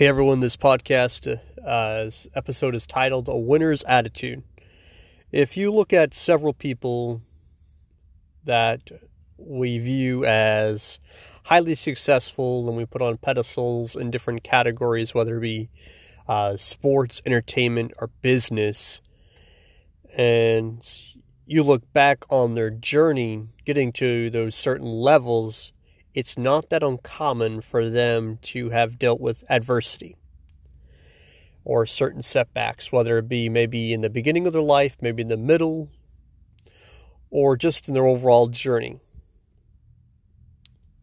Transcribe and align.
Hey 0.00 0.06
everyone, 0.06 0.40
this 0.40 0.56
podcast 0.56 1.38
uh, 1.62 2.10
episode 2.34 2.74
is 2.74 2.86
titled 2.86 3.28
A 3.28 3.36
Winner's 3.36 3.84
Attitude. 3.84 4.42
If 5.30 5.58
you 5.58 5.70
look 5.70 5.92
at 5.92 6.14
several 6.14 6.54
people 6.54 7.20
that 8.42 8.90
we 9.36 9.78
view 9.78 10.24
as 10.24 11.00
highly 11.42 11.74
successful 11.74 12.66
and 12.66 12.78
we 12.78 12.86
put 12.86 13.02
on 13.02 13.18
pedestals 13.18 13.94
in 13.94 14.10
different 14.10 14.42
categories, 14.42 15.14
whether 15.14 15.36
it 15.36 15.42
be 15.42 15.68
uh, 16.26 16.56
sports, 16.56 17.20
entertainment, 17.26 17.92
or 18.00 18.08
business, 18.22 19.02
and 20.16 20.82
you 21.44 21.62
look 21.62 21.82
back 21.92 22.24
on 22.30 22.54
their 22.54 22.70
journey 22.70 23.48
getting 23.66 23.92
to 23.92 24.30
those 24.30 24.56
certain 24.56 24.86
levels, 24.86 25.74
it's 26.14 26.36
not 26.36 26.70
that 26.70 26.82
uncommon 26.82 27.60
for 27.60 27.88
them 27.88 28.38
to 28.42 28.70
have 28.70 28.98
dealt 28.98 29.20
with 29.20 29.44
adversity 29.48 30.16
or 31.64 31.86
certain 31.86 32.22
setbacks, 32.22 32.90
whether 32.90 33.18
it 33.18 33.28
be 33.28 33.48
maybe 33.48 33.92
in 33.92 34.00
the 34.00 34.10
beginning 34.10 34.46
of 34.46 34.52
their 34.52 34.62
life, 34.62 34.96
maybe 35.00 35.22
in 35.22 35.28
the 35.28 35.36
middle, 35.36 35.88
or 37.30 37.56
just 37.56 37.86
in 37.86 37.94
their 37.94 38.06
overall 38.06 38.48
journey. 38.48 38.98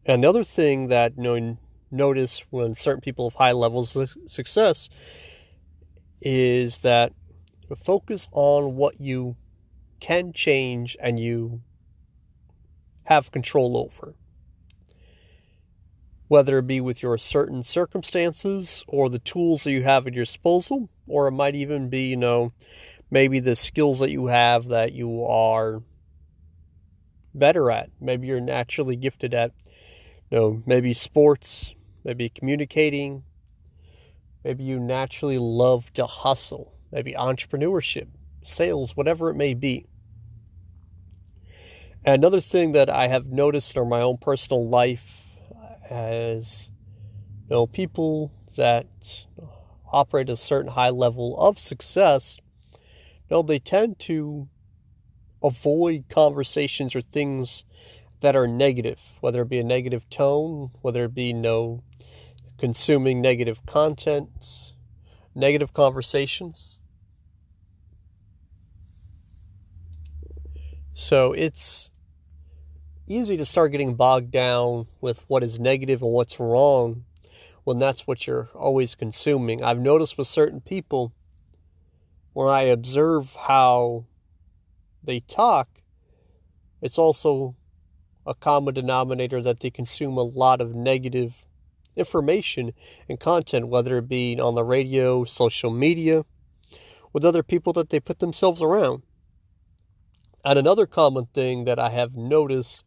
And 0.04 0.24
the 0.24 0.28
other 0.28 0.44
thing 0.44 0.88
that 0.88 1.16
you 1.16 1.22
know, 1.22 1.58
notice 1.90 2.44
when 2.50 2.74
certain 2.74 3.00
people 3.00 3.30
have 3.30 3.36
high 3.36 3.52
levels 3.52 3.94
of 3.96 4.14
success 4.26 4.88
is 6.20 6.78
that 6.78 7.12
focus 7.76 8.28
on 8.32 8.74
what 8.76 9.00
you 9.00 9.36
can 10.00 10.32
change 10.32 10.96
and 11.00 11.20
you 11.20 11.60
have 13.04 13.30
control 13.30 13.76
over 13.76 14.14
whether 16.28 16.58
it 16.58 16.66
be 16.66 16.80
with 16.80 17.02
your 17.02 17.18
certain 17.18 17.62
circumstances 17.62 18.84
or 18.86 19.08
the 19.08 19.18
tools 19.18 19.64
that 19.64 19.72
you 19.72 19.82
have 19.82 20.06
at 20.06 20.14
your 20.14 20.24
disposal, 20.24 20.88
or 21.06 21.26
it 21.26 21.32
might 21.32 21.54
even 21.54 21.88
be, 21.88 22.08
you 22.08 22.16
know, 22.16 22.52
maybe 23.10 23.40
the 23.40 23.56
skills 23.56 23.98
that 23.98 24.10
you 24.10 24.26
have 24.26 24.68
that 24.68 24.92
you 24.92 25.24
are 25.24 25.82
better 27.34 27.70
at. 27.70 27.90
Maybe 28.00 28.26
you're 28.26 28.40
naturally 28.40 28.96
gifted 28.96 29.32
at, 29.32 29.52
you 30.30 30.38
know, 30.38 30.62
maybe 30.66 30.92
sports, 30.92 31.74
maybe 32.04 32.28
communicating, 32.28 33.24
maybe 34.44 34.64
you 34.64 34.78
naturally 34.78 35.38
love 35.38 35.90
to 35.94 36.04
hustle, 36.04 36.74
maybe 36.92 37.14
entrepreneurship, 37.14 38.08
sales, 38.42 38.94
whatever 38.94 39.30
it 39.30 39.34
may 39.34 39.54
be. 39.54 39.86
Another 42.04 42.40
thing 42.40 42.72
that 42.72 42.90
I 42.90 43.08
have 43.08 43.26
noticed 43.26 43.76
in 43.76 43.88
my 43.88 44.02
own 44.02 44.18
personal 44.18 44.68
life 44.68 45.17
as 45.90 46.70
you 47.48 47.56
know 47.56 47.66
people 47.66 48.32
that 48.56 49.26
operate 49.92 50.28
a 50.28 50.36
certain 50.36 50.72
high 50.72 50.90
level 50.90 51.38
of 51.38 51.58
success 51.58 52.38
you 52.72 52.78
know 53.30 53.42
they 53.42 53.58
tend 53.58 53.98
to 53.98 54.48
avoid 55.42 56.04
conversations 56.08 56.94
or 56.94 57.00
things 57.00 57.64
that 58.20 58.36
are 58.36 58.46
negative 58.46 58.98
whether 59.20 59.42
it 59.42 59.48
be 59.48 59.58
a 59.58 59.64
negative 59.64 60.08
tone 60.10 60.70
whether 60.82 61.04
it 61.04 61.14
be 61.14 61.32
know 61.32 61.82
consuming 62.58 63.20
negative 63.20 63.64
content 63.66 64.74
negative 65.38 65.72
conversations. 65.72 66.78
So 70.92 71.32
it's 71.32 71.90
easy 73.08 73.36
to 73.36 73.44
start 73.44 73.72
getting 73.72 73.94
bogged 73.94 74.30
down 74.30 74.86
with 75.00 75.24
what 75.28 75.42
is 75.42 75.58
negative 75.58 76.02
and 76.02 76.12
what's 76.12 76.38
wrong 76.38 77.04
when 77.64 77.78
that's 77.78 78.06
what 78.06 78.26
you're 78.26 78.48
always 78.54 78.94
consuming. 78.94 79.62
I've 79.62 79.80
noticed 79.80 80.18
with 80.18 80.26
certain 80.26 80.60
people 80.60 81.12
when 82.32 82.48
I 82.48 82.62
observe 82.62 83.34
how 83.34 84.04
they 85.02 85.20
talk, 85.20 85.68
it's 86.80 86.98
also 86.98 87.56
a 88.26 88.34
common 88.34 88.74
denominator 88.74 89.42
that 89.42 89.60
they 89.60 89.70
consume 89.70 90.16
a 90.16 90.22
lot 90.22 90.60
of 90.60 90.74
negative 90.74 91.46
information 91.96 92.72
and 93.08 93.18
content, 93.18 93.68
whether 93.68 93.98
it 93.98 94.08
be 94.08 94.38
on 94.38 94.54
the 94.54 94.64
radio, 94.64 95.24
social 95.24 95.70
media, 95.70 96.24
with 97.12 97.24
other 97.24 97.42
people 97.42 97.72
that 97.72 97.88
they 97.88 98.00
put 98.00 98.18
themselves 98.18 98.62
around. 98.62 99.02
And 100.44 100.58
another 100.58 100.86
common 100.86 101.26
thing 101.26 101.64
that 101.64 101.78
I 101.78 101.90
have 101.90 102.14
noticed 102.14 102.82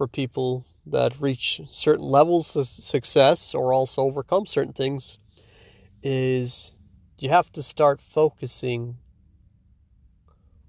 for 0.00 0.08
people 0.08 0.64
that 0.86 1.12
reach 1.20 1.60
certain 1.68 2.06
levels 2.06 2.56
of 2.56 2.66
success 2.66 3.54
or 3.54 3.74
also 3.74 4.00
overcome 4.00 4.46
certain 4.46 4.72
things 4.72 5.18
is 6.02 6.74
you 7.18 7.28
have 7.28 7.52
to 7.52 7.62
start 7.62 8.00
focusing 8.00 8.96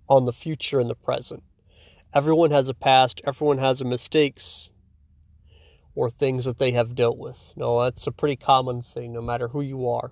on 0.10 0.26
the 0.26 0.34
future 0.34 0.82
and 0.82 0.90
the 0.90 0.96
present. 0.96 1.44
Everyone 2.14 2.52
has 2.52 2.68
a 2.68 2.74
past, 2.74 3.22
everyone 3.26 3.60
has 3.60 3.80
a 3.80 3.86
mistakes 3.86 4.70
or 5.96 6.10
things 6.10 6.44
that 6.44 6.58
they 6.58 6.74
have 6.74 6.94
dealt 6.94 7.18
with. 7.18 7.54
No, 7.56 7.82
that's 7.84 8.06
a 8.08 8.12
pretty 8.12 8.36
common 8.36 8.82
thing 8.82 9.14
no 9.14 9.22
matter 9.22 9.48
who 9.48 9.62
you 9.62 9.88
are. 9.88 10.12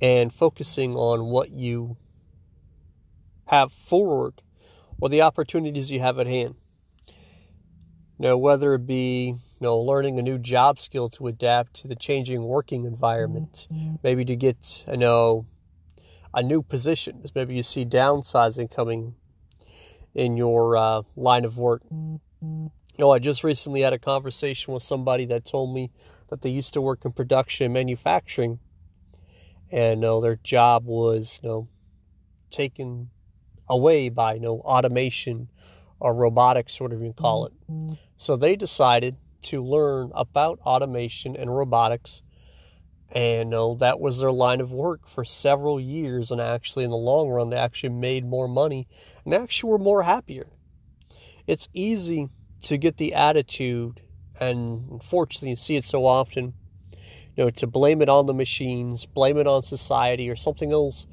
And 0.00 0.32
focusing 0.32 0.96
on 0.96 1.26
what 1.26 1.50
you 1.50 1.98
have 3.48 3.70
forward 3.70 4.40
or 5.02 5.08
the 5.08 5.20
opportunities 5.20 5.90
you 5.90 5.98
have 5.98 6.20
at 6.20 6.28
hand. 6.28 6.54
You 7.08 8.28
know, 8.28 8.38
whether 8.38 8.72
it 8.74 8.86
be 8.86 9.30
you 9.30 9.36
know 9.60 9.76
learning 9.76 10.16
a 10.16 10.22
new 10.22 10.38
job 10.38 10.78
skill 10.78 11.10
to 11.10 11.26
adapt 11.26 11.74
to 11.80 11.88
the 11.88 11.96
changing 11.96 12.44
working 12.44 12.84
environment, 12.84 13.66
mm-hmm. 13.72 13.96
maybe 14.04 14.24
to 14.24 14.36
get 14.36 14.84
you 14.88 14.96
know 14.96 15.44
a 16.32 16.40
new 16.40 16.62
position, 16.62 17.20
as 17.24 17.34
maybe 17.34 17.52
you 17.56 17.64
see 17.64 17.84
downsizing 17.84 18.72
coming 18.72 19.16
in 20.14 20.36
your 20.36 20.76
uh, 20.76 21.02
line 21.16 21.44
of 21.44 21.58
work. 21.58 21.82
Mm-hmm. 21.92 22.66
You 22.66 22.70
know, 22.96 23.10
I 23.10 23.18
just 23.18 23.42
recently 23.42 23.80
had 23.80 23.92
a 23.92 23.98
conversation 23.98 24.72
with 24.72 24.84
somebody 24.84 25.24
that 25.24 25.44
told 25.44 25.74
me 25.74 25.90
that 26.28 26.42
they 26.42 26.50
used 26.50 26.74
to 26.74 26.80
work 26.80 27.04
in 27.04 27.10
production 27.10 27.64
and 27.64 27.74
manufacturing, 27.74 28.60
and 29.68 29.98
you 29.98 30.02
know, 30.02 30.20
their 30.20 30.36
job 30.36 30.84
was 30.86 31.40
you 31.42 31.48
know 31.48 31.68
taken 32.52 33.10
away 33.72 34.08
by 34.08 34.38
know 34.38 34.60
automation 34.60 35.48
or 35.98 36.14
robotics, 36.14 36.80
whatever 36.80 37.04
you 37.04 37.12
call 37.12 37.46
it. 37.46 37.52
Mm-hmm. 37.70 37.94
So 38.16 38.36
they 38.36 38.56
decided 38.56 39.16
to 39.42 39.62
learn 39.62 40.10
about 40.14 40.58
automation 40.60 41.36
and 41.36 41.54
robotics, 41.56 42.22
and 43.10 43.50
know, 43.50 43.74
that 43.76 44.00
was 44.00 44.20
their 44.20 44.32
line 44.32 44.60
of 44.60 44.72
work 44.72 45.08
for 45.08 45.24
several 45.24 45.80
years. 45.80 46.30
And 46.30 46.40
actually, 46.40 46.84
in 46.84 46.90
the 46.90 46.96
long 46.96 47.28
run, 47.28 47.50
they 47.50 47.56
actually 47.56 47.90
made 47.90 48.24
more 48.24 48.48
money 48.48 48.86
and 49.24 49.34
actually 49.34 49.70
were 49.70 49.78
more 49.78 50.02
happier. 50.02 50.48
It's 51.46 51.68
easy 51.72 52.28
to 52.62 52.78
get 52.78 52.96
the 52.96 53.14
attitude, 53.14 54.00
and 54.40 54.88
unfortunately, 54.90 55.50
you 55.50 55.56
see 55.56 55.76
it 55.76 55.84
so 55.84 56.04
often. 56.04 56.54
You 57.36 57.44
know, 57.44 57.50
to 57.50 57.66
blame 57.66 58.02
it 58.02 58.08
on 58.08 58.26
the 58.26 58.34
machines, 58.34 59.06
blame 59.06 59.38
it 59.38 59.46
on 59.46 59.62
society, 59.62 60.28
or 60.28 60.36
something 60.36 60.72
else 60.72 61.06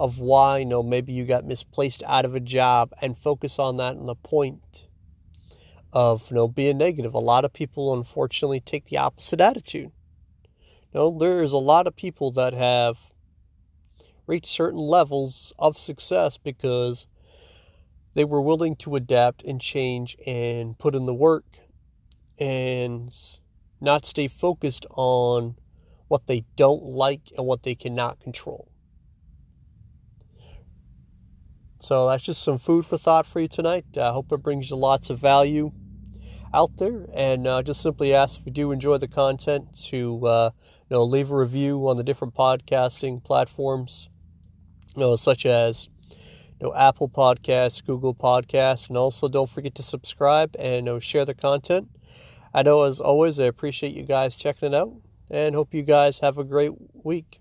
of 0.00 0.18
why 0.18 0.56
you 0.56 0.64
know 0.64 0.82
maybe 0.82 1.12
you 1.12 1.26
got 1.26 1.44
misplaced 1.44 2.02
out 2.06 2.24
of 2.24 2.34
a 2.34 2.40
job 2.40 2.90
and 3.02 3.18
focus 3.18 3.58
on 3.58 3.76
that 3.76 3.96
and 3.96 4.08
the 4.08 4.14
point 4.14 4.88
of 5.92 6.32
know 6.32 6.48
being 6.48 6.78
negative. 6.78 7.12
A 7.12 7.18
lot 7.18 7.44
of 7.44 7.52
people 7.52 7.92
unfortunately 7.92 8.60
take 8.60 8.86
the 8.86 8.96
opposite 8.96 9.42
attitude. 9.42 9.92
Know, 10.94 11.16
there's 11.16 11.52
a 11.52 11.58
lot 11.58 11.86
of 11.86 11.94
people 11.94 12.32
that 12.32 12.54
have 12.54 12.96
reached 14.26 14.46
certain 14.46 14.80
levels 14.80 15.52
of 15.58 15.76
success 15.76 16.38
because 16.38 17.06
they 18.14 18.24
were 18.24 18.40
willing 18.40 18.76
to 18.76 18.96
adapt 18.96 19.44
and 19.44 19.60
change 19.60 20.16
and 20.26 20.78
put 20.78 20.94
in 20.94 21.04
the 21.04 21.14
work 21.14 21.44
and 22.38 23.14
not 23.82 24.06
stay 24.06 24.28
focused 24.28 24.86
on 24.90 25.56
what 26.08 26.26
they 26.26 26.44
don't 26.56 26.84
like 26.84 27.30
and 27.36 27.46
what 27.46 27.64
they 27.64 27.74
cannot 27.74 28.18
control. 28.18 28.69
So 31.90 32.06
that's 32.06 32.22
just 32.22 32.44
some 32.44 32.58
food 32.58 32.86
for 32.86 32.96
thought 32.96 33.26
for 33.26 33.40
you 33.40 33.48
tonight. 33.48 33.84
I 33.96 34.02
uh, 34.02 34.12
hope 34.12 34.30
it 34.30 34.44
brings 34.44 34.70
you 34.70 34.76
lots 34.76 35.10
of 35.10 35.18
value 35.18 35.72
out 36.54 36.76
there. 36.76 37.08
And 37.12 37.48
uh, 37.48 37.64
just 37.64 37.80
simply 37.80 38.14
ask 38.14 38.38
if 38.38 38.46
you 38.46 38.52
do 38.52 38.70
enjoy 38.70 38.98
the 38.98 39.08
content 39.08 39.76
to 39.88 40.24
uh, 40.24 40.50
you 40.88 40.94
know 40.94 41.02
leave 41.02 41.32
a 41.32 41.36
review 41.36 41.88
on 41.88 41.96
the 41.96 42.04
different 42.04 42.36
podcasting 42.36 43.24
platforms, 43.24 44.08
you 44.94 45.00
know, 45.00 45.16
such 45.16 45.44
as 45.44 45.88
you 46.60 46.68
know 46.68 46.74
Apple 46.76 47.08
Podcasts, 47.08 47.84
Google 47.84 48.14
Podcasts, 48.14 48.86
and 48.86 48.96
also 48.96 49.26
don't 49.26 49.50
forget 49.50 49.74
to 49.74 49.82
subscribe 49.82 50.54
and 50.60 50.86
you 50.86 50.92
know, 50.92 51.00
share 51.00 51.24
the 51.24 51.34
content. 51.34 51.88
I 52.54 52.62
know 52.62 52.84
as 52.84 53.00
always, 53.00 53.40
I 53.40 53.46
appreciate 53.46 53.96
you 53.96 54.04
guys 54.04 54.36
checking 54.36 54.68
it 54.68 54.76
out, 54.76 54.92
and 55.28 55.56
hope 55.56 55.74
you 55.74 55.82
guys 55.82 56.20
have 56.20 56.38
a 56.38 56.44
great 56.44 56.70
week. 56.92 57.40